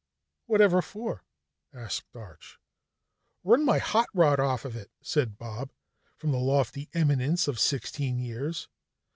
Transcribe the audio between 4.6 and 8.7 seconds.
it," said Bob from the lofty eminence of sixteen years.